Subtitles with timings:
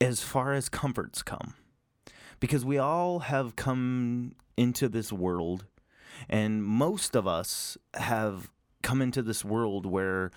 [0.00, 1.54] as far as comforts come?
[2.38, 5.66] Because we all have come into this world
[6.28, 8.50] and most of us have
[8.82, 10.30] come into this world where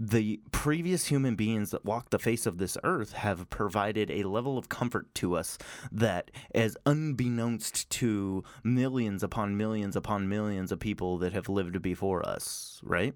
[0.00, 4.56] the previous human beings that walked the face of this earth have provided a level
[4.56, 5.58] of comfort to us
[5.90, 12.26] that is unbeknownst to millions upon millions upon millions of people that have lived before
[12.26, 13.12] us, right?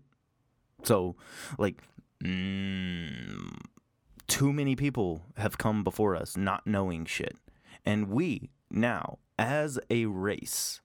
[0.82, 1.14] So,
[1.56, 1.82] like,
[2.24, 3.56] mm,
[4.26, 7.36] too many people have come before us not knowing shit.
[7.84, 10.80] And we now, as a race,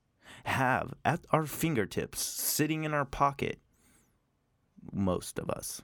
[0.48, 3.60] have at our fingertips, sitting in our pocket,
[4.92, 5.82] most of us,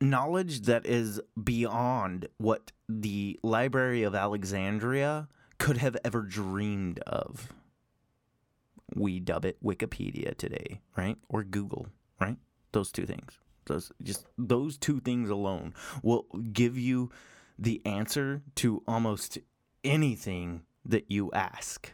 [0.00, 5.28] knowledge that is beyond what the Library of Alexandria
[5.58, 7.52] could have ever dreamed of.
[8.94, 11.16] We dub it Wikipedia today, right?
[11.28, 11.86] Or Google,
[12.20, 12.36] right?
[12.72, 13.38] Those two things.
[13.66, 17.10] Those just those two things alone will give you
[17.58, 19.38] the answer to almost
[19.82, 21.92] anything that you ask.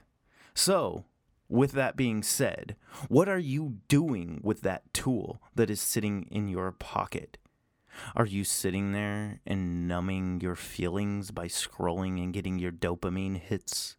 [0.55, 1.05] So,
[1.49, 2.77] with that being said,
[3.09, 7.39] what are you doing with that tool that is sitting in your pocket?
[8.15, 13.97] Are you sitting there and numbing your feelings by scrolling and getting your dopamine hits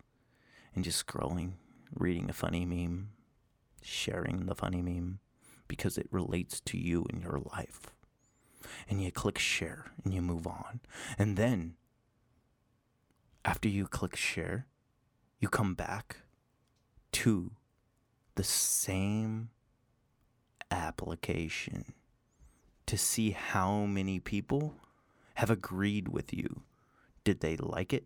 [0.73, 1.53] and just scrolling,
[1.93, 3.09] reading a funny meme,
[3.81, 5.19] sharing the funny meme
[5.67, 7.87] because it relates to you in your life?
[8.89, 10.79] And you click share and you move on.
[11.17, 11.75] And then,
[13.43, 14.67] after you click share,
[15.41, 16.17] you come back
[17.11, 17.51] to
[18.35, 19.49] the same
[20.69, 21.93] application
[22.85, 24.75] to see how many people
[25.35, 26.61] have agreed with you.
[27.23, 28.05] Did they like it?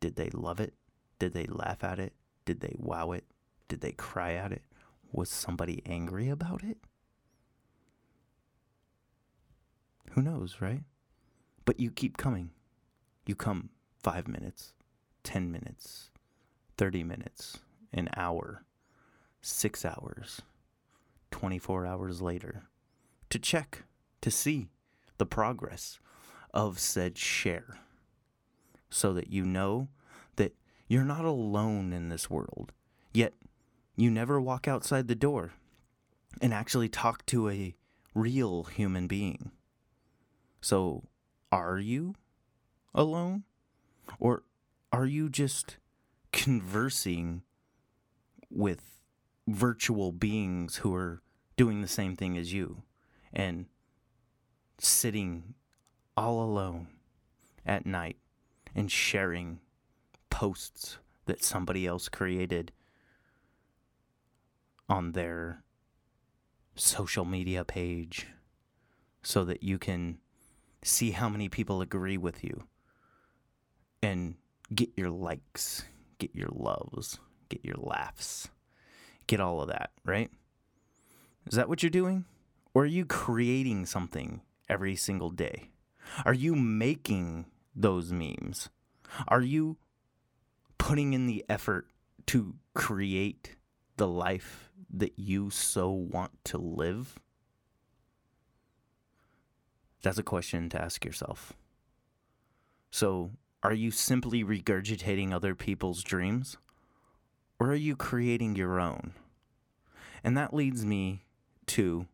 [0.00, 0.74] Did they love it?
[1.18, 2.12] Did they laugh at it?
[2.44, 3.24] Did they wow it?
[3.66, 4.62] Did they cry at it?
[5.10, 6.78] Was somebody angry about it?
[10.12, 10.82] Who knows, right?
[11.64, 12.50] But you keep coming.
[13.26, 14.72] You come five minutes,
[15.24, 16.10] 10 minutes,
[16.78, 17.58] 30 minutes,
[17.92, 18.64] an hour,
[19.42, 20.40] six hours,
[21.32, 22.68] 24 hours later
[23.30, 23.82] to check
[24.20, 24.68] to see
[25.18, 25.98] the progress
[26.54, 27.78] of said share
[28.88, 29.88] so that you know
[30.36, 30.54] that
[30.86, 32.72] you're not alone in this world.
[33.12, 33.34] Yet
[33.96, 35.52] you never walk outside the door
[36.40, 37.74] and actually talk to a
[38.14, 39.50] real human being.
[40.60, 41.04] So,
[41.52, 42.14] are you
[42.94, 43.44] alone?
[44.18, 44.44] Or
[44.92, 45.76] are you just
[46.32, 47.42] conversing
[48.50, 48.82] with
[49.46, 51.22] virtual beings who are
[51.56, 52.82] doing the same thing as you
[53.32, 53.66] and
[54.78, 55.54] sitting
[56.16, 56.88] all alone
[57.66, 58.16] at night
[58.74, 59.60] and sharing
[60.30, 62.72] posts that somebody else created
[64.88, 65.62] on their
[66.74, 68.28] social media page
[69.22, 70.18] so that you can
[70.82, 72.64] see how many people agree with you
[74.02, 74.36] and
[74.74, 75.84] get your likes,
[76.18, 77.18] get your loves,
[77.48, 78.48] get your laughs,
[79.26, 80.30] get all of that, right?
[81.46, 82.24] Is that what you're doing?
[82.74, 85.70] Or are you creating something every single day?
[86.24, 88.68] Are you making those memes?
[89.26, 89.78] Are you
[90.76, 91.86] putting in the effort
[92.26, 93.56] to create
[93.96, 97.18] the life that you so want to live?
[100.02, 101.54] That's a question to ask yourself.
[102.90, 103.32] So,
[103.62, 106.56] are you simply regurgitating other people's dreams?
[107.60, 109.14] Or are you creating your own?
[110.22, 111.24] And that leads me
[111.66, 112.06] to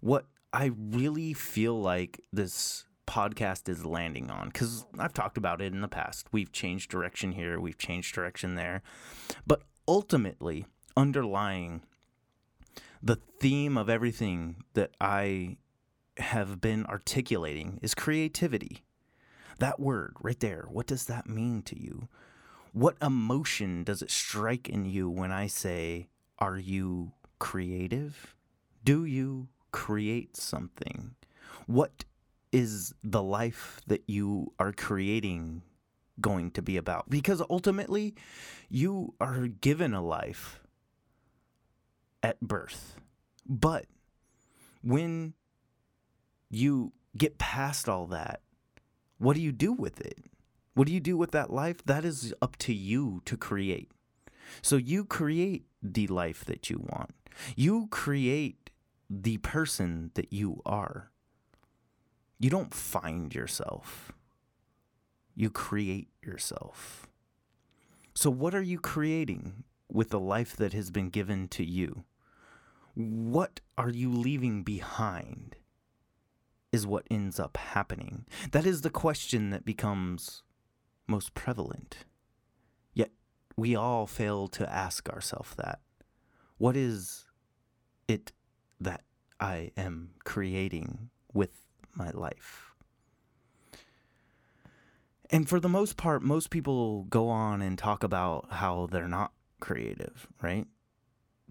[0.00, 5.72] what I really feel like this podcast is landing on because I've talked about it
[5.72, 6.28] in the past.
[6.32, 8.82] We've changed direction here, we've changed direction there.
[9.46, 10.66] But ultimately,
[10.96, 11.82] underlying
[13.02, 15.56] the theme of everything that I
[16.18, 18.82] have been articulating is creativity.
[19.58, 22.08] That word right there, what does that mean to you?
[22.72, 26.08] What emotion does it strike in you when I say,
[26.38, 28.34] Are you creative?
[28.84, 31.14] Do you create something?
[31.66, 32.04] What
[32.52, 35.62] is the life that you are creating
[36.20, 37.10] going to be about?
[37.10, 38.14] Because ultimately,
[38.68, 40.60] you are given a life
[42.22, 42.96] at birth.
[43.46, 43.86] But
[44.82, 45.34] when
[46.50, 48.40] you get past all that,
[49.18, 50.18] what do you do with it?
[50.74, 51.84] What do you do with that life?
[51.84, 53.90] That is up to you to create.
[54.62, 57.14] So you create the life that you want.
[57.56, 58.70] You create
[59.10, 61.10] the person that you are.
[62.38, 64.12] You don't find yourself,
[65.34, 67.08] you create yourself.
[68.14, 72.04] So, what are you creating with the life that has been given to you?
[72.94, 75.56] What are you leaving behind?
[76.70, 78.26] Is what ends up happening.
[78.52, 80.42] That is the question that becomes
[81.06, 82.04] most prevalent.
[82.92, 83.10] Yet,
[83.56, 85.80] we all fail to ask ourselves that.
[86.58, 87.26] What is
[88.06, 88.32] it
[88.80, 89.02] that
[89.40, 91.62] I am creating with
[91.94, 92.72] my life.
[95.30, 99.32] And for the most part, most people go on and talk about how they're not
[99.60, 100.66] creative, right?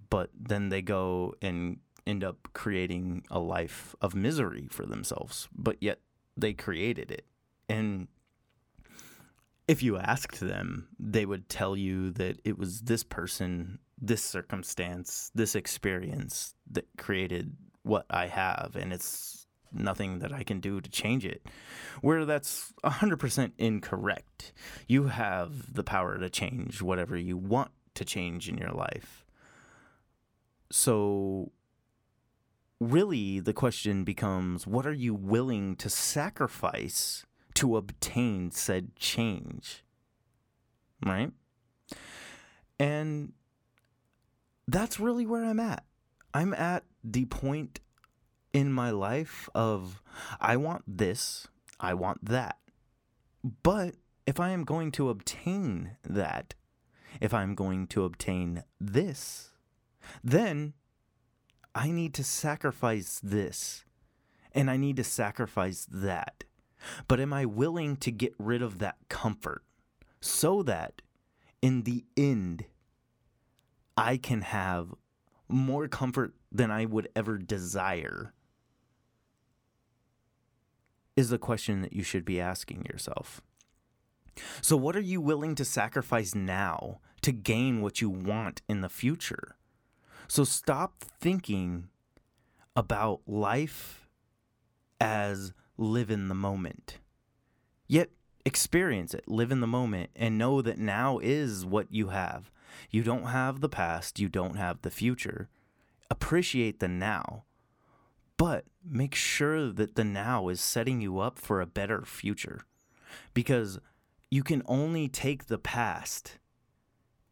[0.09, 5.77] But then they go and end up creating a life of misery for themselves, but
[5.81, 5.99] yet
[6.35, 7.25] they created it.
[7.69, 8.07] And
[9.67, 15.29] if you asked them, they would tell you that it was this person, this circumstance,
[15.35, 18.77] this experience that created what I have.
[18.79, 21.45] And it's nothing that I can do to change it.
[22.01, 24.53] Where that's 100% incorrect.
[24.87, 29.25] You have the power to change whatever you want to change in your life.
[30.71, 31.51] So,
[32.79, 37.25] really, the question becomes what are you willing to sacrifice
[37.55, 39.83] to obtain said change?
[41.05, 41.31] Right?
[42.79, 43.33] And
[44.67, 45.83] that's really where I'm at.
[46.33, 47.79] I'm at the point
[48.53, 50.01] in my life of
[50.39, 51.47] I want this,
[51.79, 52.57] I want that.
[53.63, 53.95] But
[54.25, 56.53] if I am going to obtain that,
[57.21, 59.51] if I'm going to obtain this,
[60.23, 60.73] then
[61.77, 63.85] I need to sacrifice this
[64.51, 66.43] and I need to sacrifice that.
[67.07, 69.63] But am I willing to get rid of that comfort
[70.19, 71.03] so that
[71.61, 72.65] in the end
[73.95, 74.95] I can have
[75.47, 78.33] more comfort than I would ever desire
[81.15, 83.41] is the question that you should be asking yourself.
[84.61, 88.89] So, what are you willing to sacrifice now to gain what you want in the
[88.89, 89.56] future?
[90.27, 91.89] So, stop thinking
[92.75, 94.09] about life
[94.99, 96.99] as live in the moment.
[97.87, 98.09] Yet,
[98.45, 102.51] experience it, live in the moment, and know that now is what you have.
[102.89, 105.49] You don't have the past, you don't have the future.
[106.09, 107.43] Appreciate the now
[108.37, 112.61] but make sure that the now is setting you up for a better future
[113.33, 113.79] because
[114.29, 116.37] you can only take the past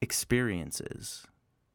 [0.01, 1.27] experiences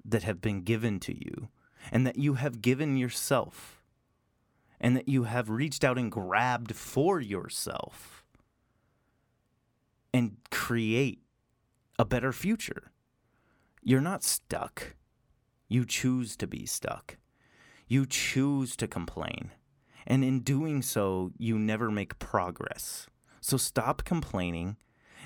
[0.05, 1.49] that have been given to you
[1.91, 3.83] and that you have given yourself
[4.81, 8.25] and that you have reached out and grabbed for yourself
[10.13, 11.21] and create
[11.99, 12.91] a better future.
[13.83, 14.97] You're not stuck.
[15.69, 17.19] You choose to be stuck.
[17.87, 19.51] You choose to complain.
[20.07, 23.07] And in doing so, you never make progress.
[23.41, 24.77] So stop complaining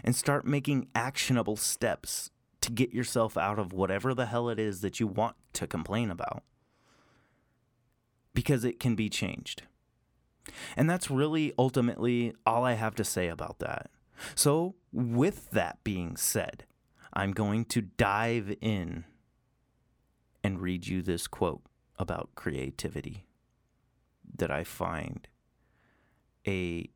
[0.03, 2.31] and start making actionable steps
[2.65, 6.11] to get yourself out of whatever the hell it is that you want to complain
[6.11, 6.43] about.
[8.33, 9.63] Because it can be changed.
[10.77, 13.91] And that's really ultimately all I have to say about that.
[14.35, 16.65] So, with that being said,
[17.13, 19.05] I'm going to dive in
[20.43, 21.63] and read you this quote
[21.99, 23.27] about creativity
[24.37, 25.29] that I find
[26.47, 26.91] a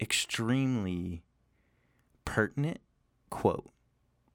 [0.00, 1.22] extremely
[2.24, 2.80] pertinent
[3.30, 3.70] quote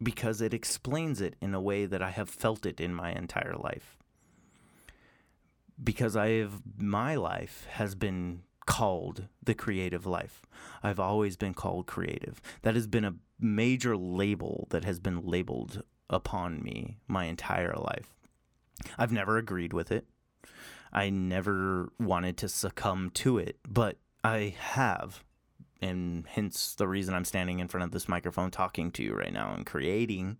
[0.03, 3.55] because it explains it in a way that I have felt it in my entire
[3.55, 3.97] life.
[5.81, 10.41] Because I have my life has been called the creative life.
[10.81, 12.41] I've always been called creative.
[12.61, 18.13] That has been a major label that has been labeled upon me my entire life.
[18.97, 20.05] I've never agreed with it.
[20.91, 25.23] I never wanted to succumb to it, but I have.
[25.83, 29.33] And hence the reason I'm standing in front of this microphone talking to you right
[29.33, 30.37] now and creating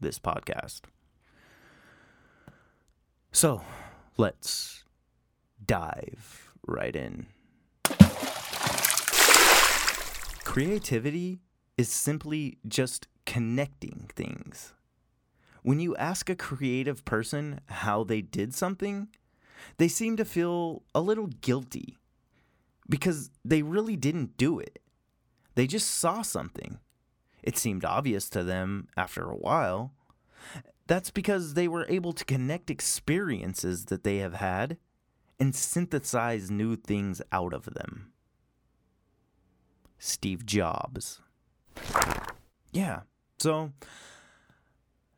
[0.00, 0.80] this podcast.
[3.30, 3.62] So
[4.16, 4.82] let's
[5.64, 7.26] dive right in.
[10.42, 11.38] Creativity
[11.78, 14.74] is simply just connecting things.
[15.62, 19.06] When you ask a creative person how they did something,
[19.76, 21.96] they seem to feel a little guilty
[22.92, 24.78] because they really didn't do it.
[25.54, 26.78] They just saw something.
[27.42, 29.94] It seemed obvious to them after a while.
[30.88, 34.76] That's because they were able to connect experiences that they have had
[35.40, 38.12] and synthesize new things out of them.
[39.98, 41.22] Steve Jobs.
[42.74, 43.00] Yeah,
[43.38, 43.72] so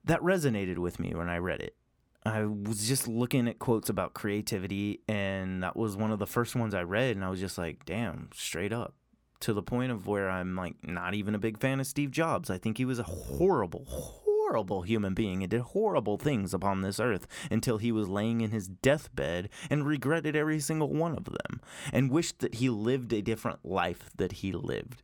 [0.05, 1.75] that resonated with me when I read it.
[2.27, 6.57] I was just looking at quotes about creativity, and that was one of the first
[6.57, 8.95] ones I read, and I was just like, damn, straight up.
[9.41, 12.49] To the point of where I'm like, not even a big fan of Steve Jobs.
[12.49, 16.99] I think he was a horrible, horrible human being and did horrible things upon this
[16.99, 21.61] earth until he was laying in his deathbed and regretted every single one of them
[21.93, 25.03] and wished that he lived a different life that he lived.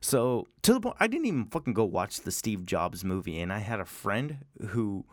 [0.00, 3.52] So to the point, I didn't even fucking go watch the Steve Jobs movie, and
[3.52, 5.06] I had a friend who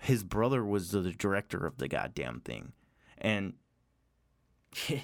[0.00, 2.72] his brother was the director of the goddamn thing.
[3.18, 3.54] And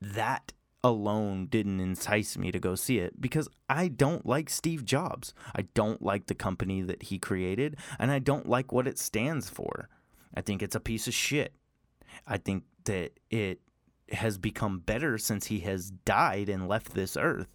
[0.00, 0.52] that
[0.84, 5.34] alone didn't entice me to go see it because I don't like Steve Jobs.
[5.54, 9.48] I don't like the company that he created, and I don't like what it stands
[9.48, 9.88] for.
[10.34, 11.54] I think it's a piece of shit.
[12.26, 13.60] I think that it
[14.12, 17.48] has become better since he has died and left this earth.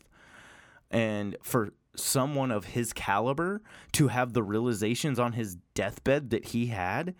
[0.91, 3.61] And for someone of his caliber
[3.93, 7.15] to have the realizations on his deathbed that he had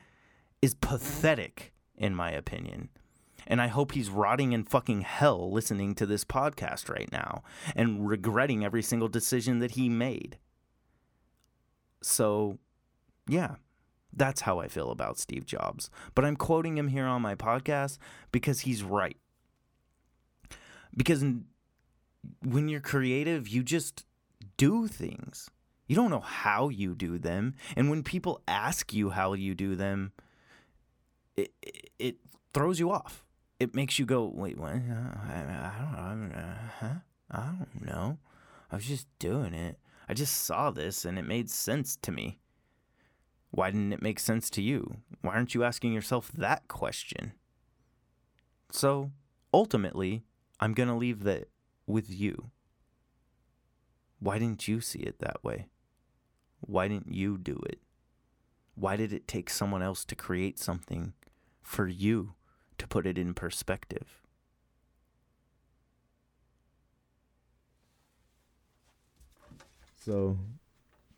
[0.61, 2.89] is pathetic, in my opinion.
[3.47, 7.43] And I hope he's rotting in fucking hell listening to this podcast right now
[7.75, 10.37] and regretting every single decision that he made.
[12.01, 12.59] So,
[13.27, 13.55] yeah,
[14.13, 15.89] that's how I feel about Steve Jobs.
[16.13, 17.97] But I'm quoting him here on my podcast
[18.31, 19.17] because he's right.
[20.95, 21.23] Because
[22.43, 24.05] when you're creative, you just
[24.59, 25.49] do things.
[25.87, 27.55] You don't know how you do them.
[27.75, 30.11] And when people ask you how you do them,
[31.35, 32.15] it, it, it
[32.53, 33.23] throws you off.
[33.59, 34.73] It makes you go, wait, what?
[34.73, 36.35] Uh, I, I don't know.
[36.35, 36.93] Uh, huh?
[37.31, 38.17] I don't know.
[38.71, 39.79] I was just doing it.
[40.07, 42.39] I just saw this and it made sense to me.
[43.51, 44.97] Why didn't it make sense to you?
[45.21, 47.33] Why aren't you asking yourself that question?
[48.71, 49.11] So,
[49.53, 50.23] ultimately,
[50.59, 51.47] I'm going to leave that
[51.87, 52.51] with you.
[54.19, 55.67] Why didn't you see it that way?
[56.59, 57.79] Why didn't you do it?
[58.75, 61.13] Why did it take someone else to create something
[61.61, 62.33] for you
[62.77, 64.21] to put it in perspective?
[70.01, 70.37] So,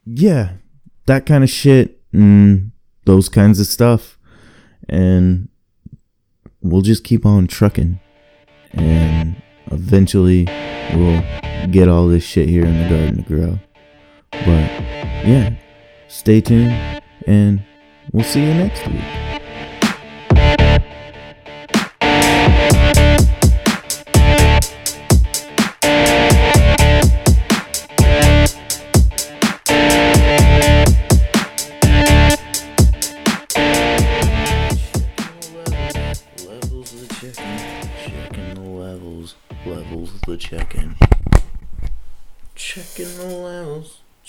[0.05, 0.53] yeah,
[1.05, 2.72] that kind of shit and
[3.05, 4.17] those kinds of stuff.
[4.89, 5.50] And
[6.62, 8.00] we'll just keep on trucking.
[8.74, 10.46] And eventually,
[10.96, 11.24] we'll
[11.70, 13.60] get all this shit here in the garden to grow.
[14.32, 14.70] But
[15.27, 15.53] yeah,
[16.08, 17.62] stay tuned and
[18.12, 19.32] we'll see you next week.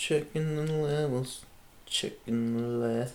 [0.02, 1.44] Checking the levels,
[1.86, 3.14] checking the levels.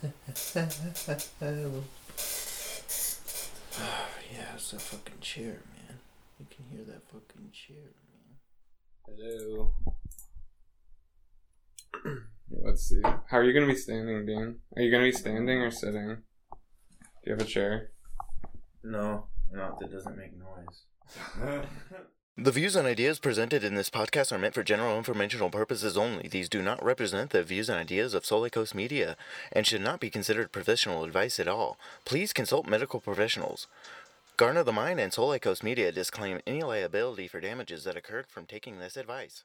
[3.77, 5.99] Oh, yeah, it's a fucking chair, man.
[6.39, 8.37] You can hear that fucking chair, man.
[9.05, 9.73] Hello.
[12.49, 13.01] Let's see.
[13.03, 14.59] How are you gonna be standing, Dean?
[14.77, 16.19] Are you gonna be standing or sitting?
[16.51, 17.91] Do you have a chair?
[18.81, 20.85] No, No, that doesn't make noise.
[22.39, 26.27] The views and ideas presented in this podcast are meant for general informational purposes only.
[26.27, 29.17] These do not represent the views and ideas of Solid Coast Media
[29.51, 31.79] and should not be considered professional advice at all.
[32.05, 33.65] Please consult medical professionals.
[34.37, 38.45] Garden the Mind and Solid Coast Media disclaim any liability for damages that occurred from
[38.45, 39.43] taking this advice.